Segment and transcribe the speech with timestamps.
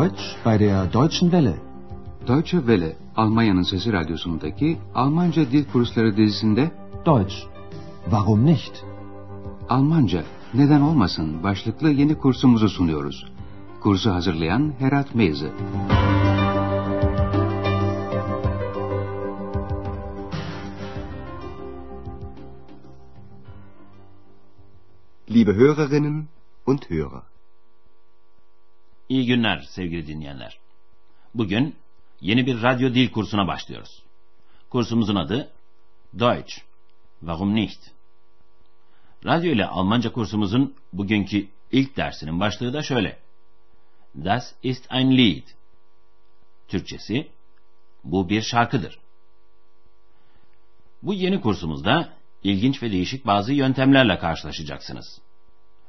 [0.00, 1.60] Deutsch bei der Deutschen Welle.
[2.26, 6.70] Deutsche Welle, Almanya'nın Sesi Radyosu'ndaki Almanca Dil Kursları dizisinde
[7.06, 7.34] Deutsch.
[8.04, 8.84] Warum nicht?
[9.68, 10.24] Almanca,
[10.54, 13.32] neden olmasın başlıklı yeni kursumuzu sunuyoruz.
[13.80, 15.52] Kursu hazırlayan Herat Meyze.
[25.30, 26.28] Liebe Hörerinnen
[26.66, 27.29] und Hörer.
[29.10, 30.58] İyi günler sevgili dinleyenler.
[31.34, 31.76] Bugün
[32.20, 34.02] yeni bir radyo dil kursuna başlıyoruz.
[34.70, 35.50] Kursumuzun adı
[36.18, 36.54] Deutsch.
[37.20, 37.80] Warum nicht?
[39.24, 43.18] Radyo ile Almanca kursumuzun bugünkü ilk dersinin başlığı da şöyle.
[44.16, 45.46] Das ist ein Lied.
[46.68, 47.28] Türkçesi,
[48.04, 48.98] bu bir şarkıdır.
[51.02, 55.20] Bu yeni kursumuzda ilginç ve değişik bazı yöntemlerle karşılaşacaksınız.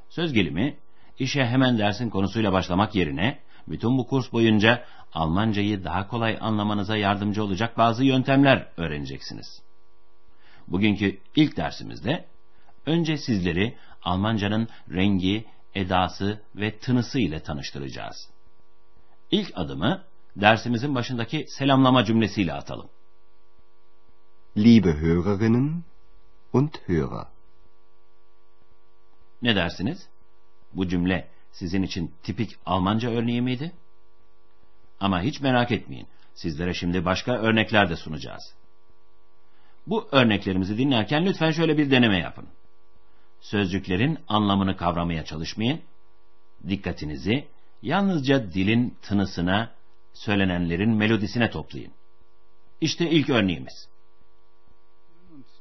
[0.10, 0.78] Söz gelimi,
[1.22, 7.44] işe hemen dersin konusuyla başlamak yerine, bütün bu kurs boyunca Almancayı daha kolay anlamanıza yardımcı
[7.44, 9.62] olacak bazı yöntemler öğreneceksiniz.
[10.68, 12.26] Bugünkü ilk dersimizde,
[12.86, 18.30] önce sizleri Almancanın rengi, edası ve tınısı ile tanıştıracağız.
[19.32, 20.04] İlk adımı
[20.36, 22.90] dersimizin başındaki selamlama cümlesiyle atalım.
[24.58, 25.84] Liebe Hörerinnen
[26.54, 27.28] und Hörer.
[29.42, 30.08] Ne dersiniz?
[30.74, 33.72] Bu cümle sizin için tipik Almanca örneği miydi?
[35.00, 36.08] Ama hiç merak etmeyin.
[36.34, 38.54] Sizlere şimdi başka örnekler de sunacağız.
[39.88, 42.48] Bu örneklerimizi dinlerken lütfen şöyle bir deneme yapın.
[43.42, 45.82] Sözcüklerin anlamını kavramaya çalışmayın.
[46.68, 47.48] Dikkatinizi
[47.82, 49.72] yalnızca dilin tınısına,
[50.14, 51.92] söylenenlerin melodisine toplayın.
[52.82, 53.91] İşte ilk örneğimiz.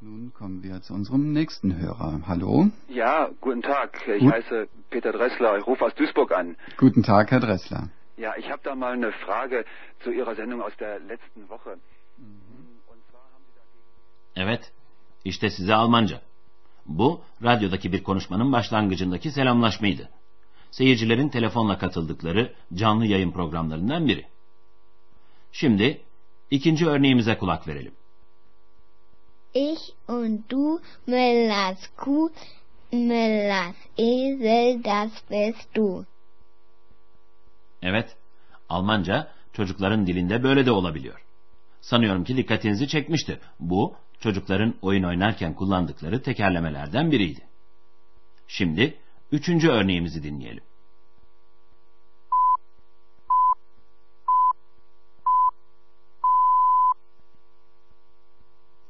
[0.02, 2.22] Nun kommen wir zu unserem nächsten Hörer.
[2.26, 2.70] Hallo.
[2.88, 3.90] Ja, guten Tag.
[4.08, 4.32] Ich Gut.
[4.32, 5.58] heiße Peter Dressler.
[5.58, 6.56] Ich rufe aus Duisburg an.
[6.78, 7.90] Guten Tag, Herr Dressler.
[8.16, 9.66] Ja, ich habe da mal eine Frage
[10.02, 11.76] zu Ihrer Sendung aus der letzten Woche.
[14.36, 14.72] Evet,
[15.24, 16.20] işte size Almanca.
[16.86, 20.08] Bu, radyodaki bir konuşmanın başlangıcındaki selamlaşmaydı.
[20.70, 24.26] Seyircilerin telefonla katıldıkları canlı yayın programlarından biri.
[25.52, 26.00] Şimdi
[26.50, 27.92] ikinci örneğimize kulak verelim.
[29.54, 32.30] Ich und du, Müllers Kuh,
[32.92, 36.06] Müllers Esel, das bist du.
[37.82, 38.16] Evet,
[38.68, 41.24] Almanca çocukların dilinde böyle de olabiliyor.
[41.80, 43.38] Sanıyorum ki dikkatinizi çekmiştir.
[43.60, 47.40] Bu, çocukların oyun oynarken kullandıkları tekerlemelerden biriydi.
[48.48, 48.98] Şimdi
[49.32, 50.64] üçüncü örneğimizi dinleyelim.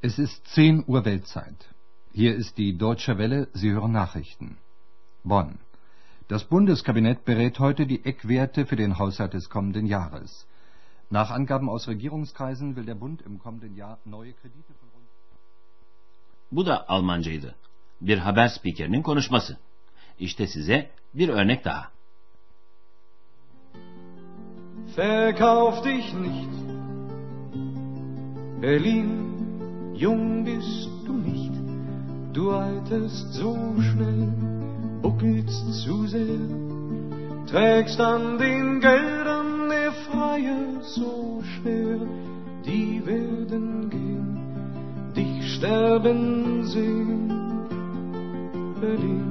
[0.03, 1.69] Es ist 10 Uhr Weltzeit.
[2.12, 4.56] Hier ist die Deutsche Welle, Sie hören Nachrichten.
[5.25, 5.59] Bonn.
[6.28, 10.47] Das Bundeskabinett berät heute die Eckwerte für den Haushalt des kommenden Jahres.
[11.11, 15.06] Nach Angaben aus Regierungskreisen will der Bund im kommenden Jahr neue Kredite von rund
[16.50, 17.55] Bu da Almancaydı.
[18.00, 19.59] Bir haber spikerinin konuşması.
[20.19, 21.91] İşte size bir örnek daha.
[24.97, 26.55] Verkauf dich nicht,
[28.62, 29.39] Berlin,
[30.00, 31.53] jung bist du nicht,
[32.33, 34.33] du alterst so schnell,
[35.03, 36.49] buckelst zu sehr,
[37.47, 41.99] trägst an den Geldern der Freie so schwer,
[42.65, 47.28] die werden gehen, dich sterben sehen,
[48.81, 49.27] Berlin.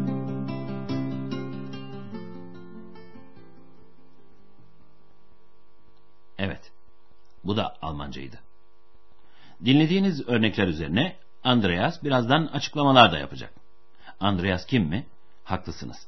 [6.38, 6.72] Evet,
[7.44, 8.49] bu da Almancaydı.
[9.66, 13.54] Dinlediğiniz örnekler üzerine Andreas birazdan açıklamalar da yapacak.
[14.20, 15.06] Andreas kim mi?
[15.44, 16.08] Haklısınız.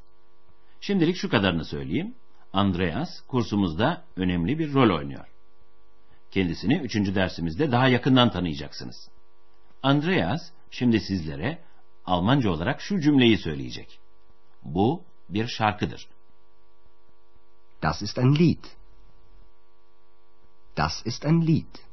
[0.82, 2.16] Şimdilik şu kadarını söyleyeyim.
[2.54, 5.26] Andreas kursumuzda önemli bir rol oynuyor.
[6.32, 9.10] Kendisini üçüncü dersimizde daha yakından tanıyacaksınız.
[9.84, 10.42] Andreas
[10.72, 11.60] şimdi sizlere
[12.06, 14.00] Almanca olarak şu cümleyi söyleyecek.
[14.64, 16.08] Bu bir şarkıdır.
[17.84, 18.64] Das ist ein Lied.
[20.78, 21.91] Das ist ein Lied.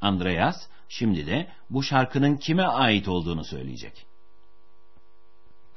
[0.00, 0.56] Andreas
[0.88, 4.06] şimdi de bu şarkının kime ait olduğunu söyleyecek.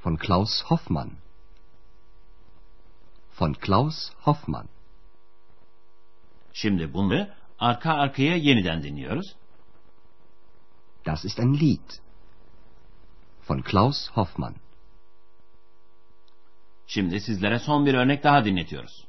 [0.06, 1.12] Von Klaus Hoffmann.
[3.40, 4.70] Von Klaus Hoffmann.
[6.54, 7.28] Şimdi bunu
[7.60, 9.36] arka arkaya yeniden dinliyoruz.
[11.06, 11.90] Das ist ein Lied.
[13.50, 14.56] Von Klaus Hoffmann.
[16.88, 19.06] Şimdi sizlere son bir örnek daha dinletiyoruz.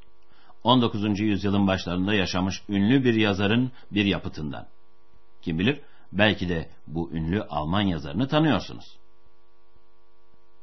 [0.64, 1.20] 19.
[1.20, 4.66] yüzyılın başlarında yaşamış ünlü bir yazarın bir yapıtından.
[5.44, 5.80] Kim bilir
[6.12, 8.96] belki de bu ünlü Alman yazarını tanıyorsunuz.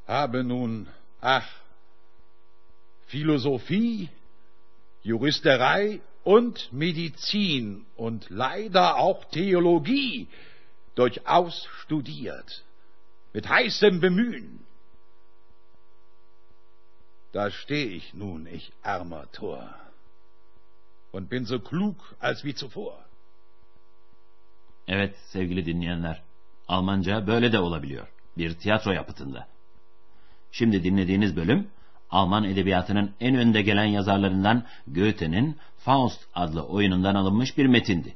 [0.07, 0.87] Habe nun,
[1.21, 1.45] ach,
[3.07, 4.09] Philosophie
[5.03, 10.27] Juristerei und Medizin und leider auch Theologie
[10.95, 12.63] durchaus studiert,
[13.33, 14.65] mit heißem Bemühen.
[17.33, 19.75] Da stehe ich nun, ich armer Tor,
[21.11, 23.10] und bin so klug als wie zuvor.
[24.91, 26.21] Evet sevgili dinleyenler,
[26.67, 28.07] Almanca böyle de olabiliyor.
[28.37, 29.47] Bir tiyatro yapıtında.
[30.51, 31.67] Şimdi dinlediğiniz bölüm
[32.09, 38.15] Alman edebiyatının en önde gelen yazarlarından Goethe'nin Faust adlı oyunundan alınmış bir metindi.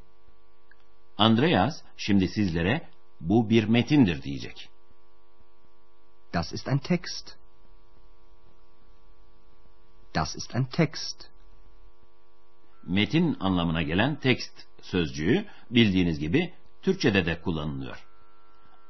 [1.17, 2.87] Andreas şimdi sizlere
[3.21, 4.69] bu bir metindir diyecek.
[6.33, 7.35] Das ist ein Text.
[10.15, 11.29] Das ist ein Text.
[12.83, 16.53] Metin anlamına gelen tekst sözcüğü bildiğiniz gibi
[16.85, 18.05] Türkçede de kullanılıyor.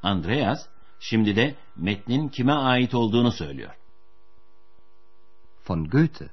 [0.04, 0.68] Andreas
[1.00, 3.74] şimdi de metnin kime ait olduğunu söylüyor.
[5.70, 6.30] Von Goethe.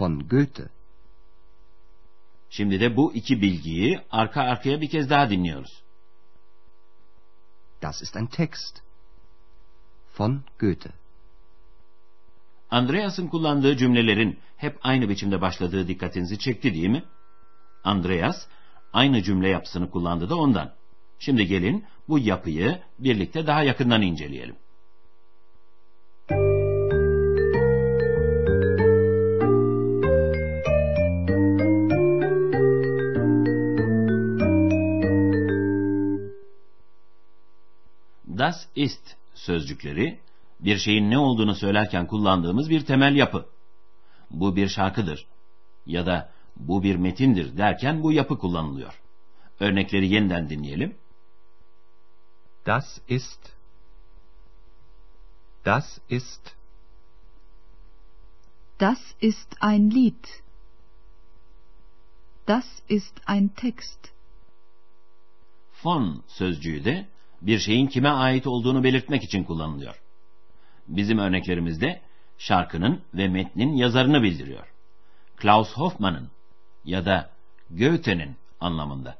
[0.00, 0.68] Von Goethe.
[2.50, 5.82] Şimdi de bu iki bilgiyi arka arkaya bir kez daha dinliyoruz.
[7.82, 8.82] Das ist ein Text.
[10.18, 10.90] Von Goethe.
[12.70, 17.04] Andreas'ın kullandığı cümlelerin hep aynı biçimde başladığı dikkatinizi çekti değil mi?
[17.84, 18.46] Andreas
[18.92, 20.72] aynı cümle yapısını kullandı da ondan.
[21.18, 24.56] Şimdi gelin bu yapıyı birlikte daha yakından inceleyelim.
[38.38, 40.18] Das ist sözcükleri
[40.60, 43.46] bir şeyin ne olduğunu söylerken kullandığımız bir temel yapı.
[44.30, 45.26] Bu bir şarkıdır
[45.86, 46.30] ya da
[46.68, 49.00] bu bir metindir derken bu yapı kullanılıyor.
[49.60, 50.94] Örnekleri yeniden dinleyelim.
[52.66, 53.60] Das ist
[55.64, 56.56] Das ist
[58.80, 60.24] Das ist ein Lied.
[62.48, 64.08] Das ist ein Text.
[65.84, 67.08] Von sözcüğü de
[67.42, 70.02] bir şeyin kime ait olduğunu belirtmek için kullanılıyor.
[70.88, 72.00] Bizim örneklerimizde
[72.38, 74.66] şarkının ve metnin yazarını bildiriyor.
[75.36, 76.30] Klaus Hoffmann'ın
[76.84, 77.30] ya da
[77.70, 79.18] Goethe'nin anlamında.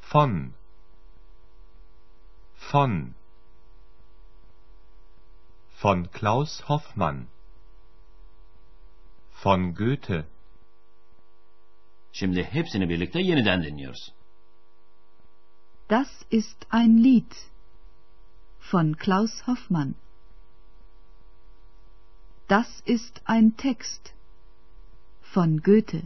[0.00, 0.52] Von
[2.72, 3.14] Von
[5.82, 7.26] Von Klaus Hoffmann
[9.42, 10.24] Von Goethe
[12.12, 14.12] Şimdi hepsini birlikte yeniden dinliyoruz.
[15.90, 17.34] Das ist ein Lied
[18.60, 19.94] von Klaus Hoffmann.
[22.48, 24.13] Das ist ein Text
[25.36, 26.02] von Goethe.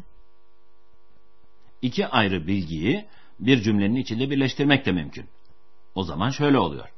[1.82, 3.06] İki ayrı bilgiyi
[3.40, 5.26] bir cümlenin içinde birleştirmek de mümkün.
[5.94, 6.88] O zaman şöyle oluyor.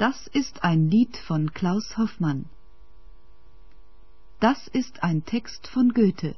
[0.00, 2.44] Das ist ein Lied von Klaus Hoffmann.
[4.42, 6.34] Das ist ein Text von Goethe.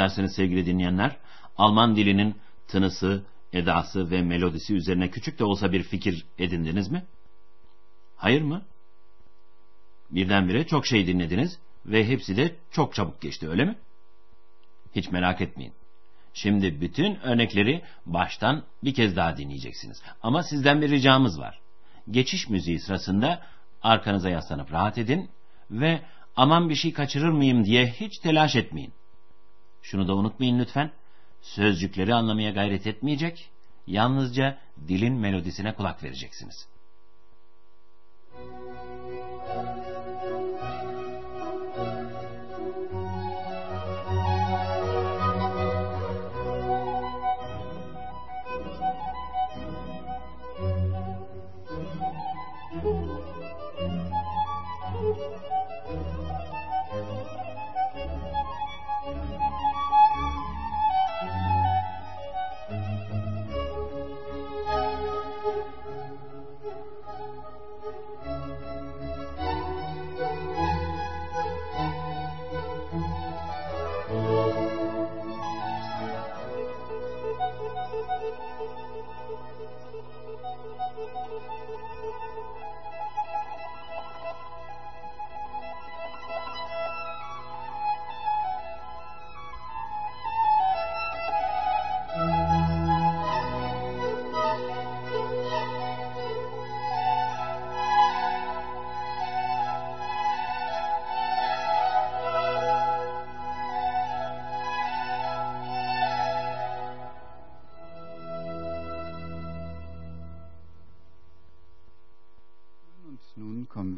[0.00, 1.16] Ne dersiniz sevgili dinleyenler?
[1.56, 2.36] Alman dilinin
[2.68, 7.04] tınısı, edası ve melodisi üzerine küçük de olsa bir fikir edindiniz mi?
[8.16, 8.62] Hayır mı?
[10.10, 13.76] Birdenbire çok şey dinlediniz ve hepsi de çok çabuk geçti öyle mi?
[14.96, 15.72] Hiç merak etmeyin.
[16.34, 20.02] Şimdi bütün örnekleri baştan bir kez daha dinleyeceksiniz.
[20.22, 21.60] Ama sizden bir ricamız var.
[22.10, 23.42] Geçiş müziği sırasında
[23.82, 25.30] arkanıza yaslanıp rahat edin
[25.70, 26.02] ve
[26.36, 28.92] aman bir şey kaçırır mıyım diye hiç telaş etmeyin.
[29.82, 30.92] Şunu da unutmayın lütfen.
[31.40, 33.50] Sözcükleri anlamaya gayret etmeyecek,
[33.86, 34.58] yalnızca
[34.88, 36.66] dilin melodisine kulak vereceksiniz.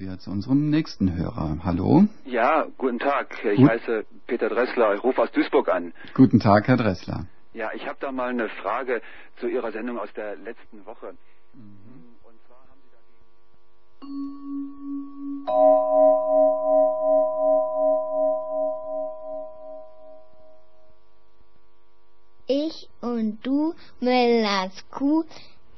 [0.03, 1.59] Wir zu unserem nächsten Hörer.
[1.63, 2.07] Hallo?
[2.25, 3.39] Ja, guten Tag.
[3.45, 3.71] Ich Gut.
[3.71, 4.95] heiße Peter Dressler.
[4.97, 5.93] Ich rufe aus Duisburg an.
[6.15, 7.27] Guten Tag, Herr Dressler.
[7.55, 9.01] Ja, ich habe da mal eine Frage
[9.39, 11.15] zu Ihrer Sendung aus der letzten Woche.
[12.25, 12.81] Und zwar haben
[22.49, 25.25] Sie Ich und du, Müllers Kuh,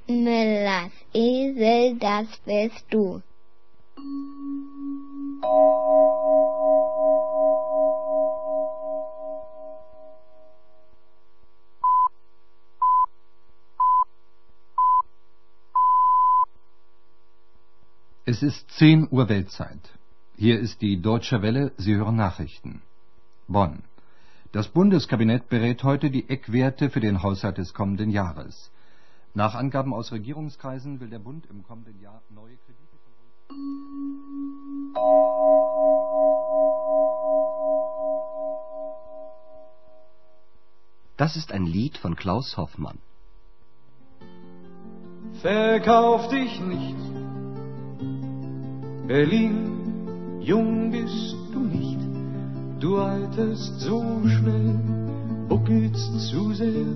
[0.06, 3.20] Müllers Esel, das bist du.
[18.26, 19.80] Es ist 10 Uhr Weltzeit.
[20.36, 22.80] Hier ist die Deutsche Welle, Sie hören Nachrichten.
[23.48, 23.82] Bonn.
[24.50, 28.70] Das Bundeskabinett berät heute die Eckwerte für den Haushalt des kommenden Jahres.
[29.34, 33.12] Nach Angaben aus Regierungskreisen will der Bund im kommenden Jahr neue Kredite von
[41.18, 42.98] Das ist ein Lied von Klaus Hoffmann.
[45.42, 47.23] Verkauf dich nicht.
[49.06, 51.98] Berlin, jung bist du nicht.
[52.80, 54.78] Du alterst so schnell,
[55.48, 56.86] buckelst zu sehr.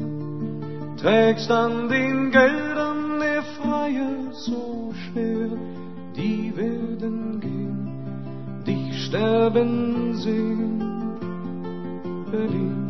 [0.96, 5.48] Trägst an den Geldern der Freier so schwer.
[6.16, 10.82] Die werden gehen, dich sterben sehen.
[12.30, 12.87] Berlin.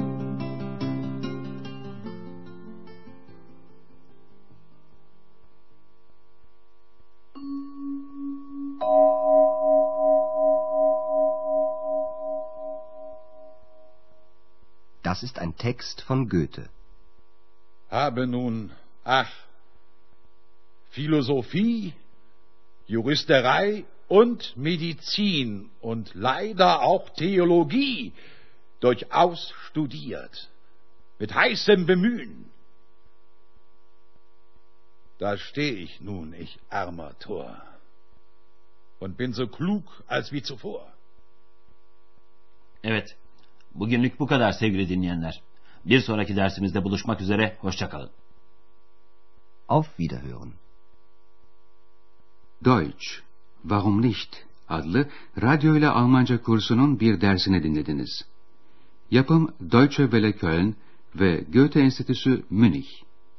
[15.58, 16.68] Text von Goethe.
[17.90, 18.70] Habe nun,
[19.04, 19.32] ach,
[20.90, 21.94] Philosophie,
[22.86, 28.12] Juristerei und Medizin und leider auch Theologie
[28.80, 30.48] durchaus studiert,
[31.18, 32.50] mit heißem Bemühen.
[35.18, 37.60] Da steh ich nun, ich armer Tor,
[39.00, 40.92] und bin so klug als wie zuvor.
[42.82, 43.16] Evet,
[43.74, 45.42] bugünlük bu kadar sevgili dinleyenler.
[45.84, 48.10] Bir sonraki dersimizde buluşmak üzere, hoşçakalın.
[49.68, 50.52] Auf Wiederhören.
[52.64, 53.06] Deutsch,
[53.62, 54.48] Warum nicht?
[54.68, 55.08] adlı
[55.42, 58.24] radyo ile Almanca kursunun bir dersini dinlediniz.
[59.10, 60.74] Yapım Deutsche Welle Köln
[61.14, 63.07] ve Goethe Enstitüsü Münih.